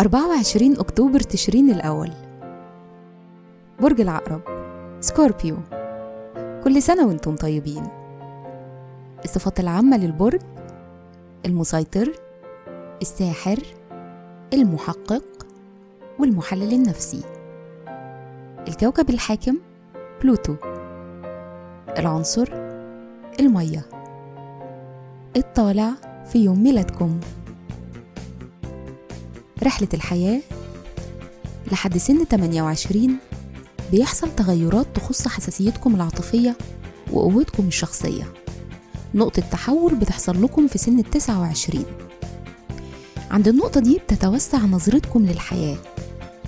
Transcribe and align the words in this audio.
أربعة 0.00 0.28
وعشرين 0.28 0.78
أكتوبر 0.78 1.20
تشرين 1.20 1.70
الأول. 1.70 2.10
برج 3.80 4.00
العقرب 4.00 4.40
Scorpio. 5.00 5.56
كل 6.64 6.82
سنة 6.82 7.06
وأنتم 7.06 7.36
طيبين. 7.36 7.82
الصفات 9.24 9.60
العامة 9.60 9.96
للبرج 9.96 10.40
المسيطر 11.46 12.12
الساحر 13.02 13.58
المحقق 14.52 15.24
والمحلل 16.18 16.72
النفسي. 16.72 17.22
الكوكب 18.68 19.10
الحاكم 19.10 19.56
بلوتو. 20.22 20.54
العنصر 21.98 22.61
المية. 23.40 23.86
الطالع 25.36 25.90
في 26.32 26.38
يوم 26.38 26.62
ميلادكم. 26.62 27.20
رحلة 29.62 29.88
الحياة 29.94 30.40
لحد 31.72 31.98
سن 31.98 32.24
28 32.24 33.16
بيحصل 33.92 34.34
تغيرات 34.34 34.86
تخص 34.94 35.28
حساسيتكم 35.28 35.94
العاطفية 35.94 36.56
وقوتكم 37.12 37.66
الشخصية. 37.66 38.24
نقطة 39.14 39.42
تحول 39.42 39.94
بتحصل 39.94 40.42
لكم 40.44 40.66
في 40.66 40.78
سن 40.78 40.98
التسعة 40.98 41.40
وعشرين. 41.40 41.84
عند 43.30 43.48
النقطة 43.48 43.80
دي 43.80 43.98
بتتوسع 43.98 44.58
نظرتكم 44.58 45.26
للحياة 45.26 45.76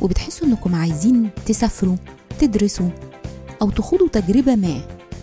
وبتحسوا 0.00 0.46
إنكم 0.46 0.74
عايزين 0.74 1.30
تسافروا 1.46 1.96
تدرسوا 2.38 2.88
أو 3.62 3.70
تخوضوا 3.70 4.08
تجربة 4.08 4.54
ما 4.56 4.80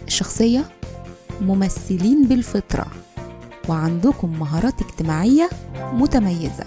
الشخصية 0.07 0.65
ممثلين 1.41 2.27
بالفطرة. 2.27 2.85
وعندكم 3.69 4.39
مهارات 4.39 4.81
اجتماعية 4.81 5.49
متميزة. 5.93 6.65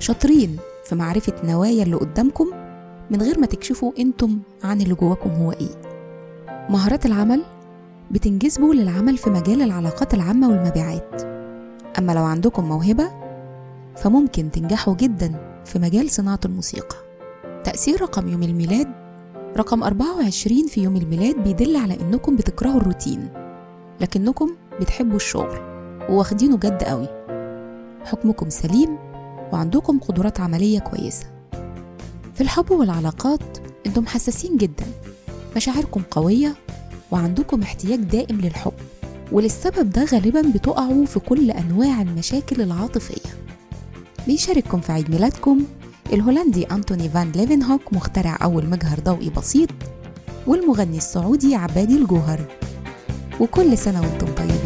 شاطرين 0.00 0.56
في 0.84 0.94
معرفة 0.94 1.32
نوايا 1.44 1.82
اللي 1.82 1.96
قدامكم 1.96 2.46
من 3.10 3.22
غير 3.22 3.38
ما 3.40 3.46
تكشفوا 3.46 3.92
أنتم 3.98 4.38
عن 4.64 4.80
اللي 4.80 4.94
جواكم 4.94 5.30
هو 5.30 5.52
إيه. 5.52 5.74
مهارات 6.68 7.06
العمل 7.06 7.42
بتنجذبوا 8.10 8.74
للعمل 8.74 9.18
في 9.18 9.30
مجال 9.30 9.62
العلاقات 9.62 10.14
العامة 10.14 10.48
والمبيعات. 10.48 11.22
أما 11.98 12.12
لو 12.12 12.24
عندكم 12.24 12.64
موهبة 12.64 13.10
فممكن 13.96 14.50
تنجحوا 14.50 14.94
جدا 14.94 15.62
في 15.64 15.78
مجال 15.78 16.10
صناعة 16.10 16.40
الموسيقى. 16.44 16.96
تأثير 17.64 18.02
رقم 18.02 18.28
يوم 18.28 18.42
الميلاد 18.42 18.88
رقم 19.56 19.82
24 19.82 20.66
في 20.66 20.82
يوم 20.82 20.96
الميلاد 20.96 21.44
بيدل 21.44 21.76
على 21.76 22.00
إنكم 22.00 22.36
بتكرهوا 22.36 22.80
الروتين. 22.80 23.39
لكنكم 24.00 24.50
بتحبوا 24.80 25.16
الشغل 25.16 25.58
وواخدينه 26.08 26.56
جد 26.56 26.82
قوي. 26.82 27.08
حكمكم 28.04 28.50
سليم 28.50 28.98
وعندكم 29.52 29.98
قدرات 29.98 30.40
عملية 30.40 30.78
كويسة. 30.78 31.26
في 32.34 32.40
الحب 32.40 32.70
والعلاقات 32.70 33.58
أنتم 33.86 34.06
حساسين 34.06 34.56
جدا. 34.56 34.86
مشاعركم 35.56 36.02
قوية 36.10 36.54
وعندكم 37.10 37.62
احتياج 37.62 37.98
دائم 38.00 38.40
للحب. 38.40 38.72
وللسبب 39.32 39.90
ده 39.90 40.04
غالبا 40.04 40.42
بتقعوا 40.54 41.06
في 41.06 41.20
كل 41.20 41.50
أنواع 41.50 42.02
المشاكل 42.02 42.62
العاطفية. 42.62 43.30
بيشارككم 44.26 44.80
في 44.80 44.92
عيد 44.92 45.10
ميلادكم 45.10 45.60
الهولندي 46.12 46.64
أنتوني 46.64 47.08
فان 47.08 47.32
ليفنهوك 47.32 47.92
مخترع 47.92 48.38
أول 48.42 48.66
مجهر 48.66 49.00
ضوئي 49.00 49.30
بسيط 49.30 49.68
والمغني 50.46 50.96
السعودي 50.96 51.54
عبادي 51.54 51.96
الجوهر 51.96 52.40
وكل 53.40 53.78
سنة 53.78 54.00
وأنتم 54.00 54.26
طيبين. 54.34 54.59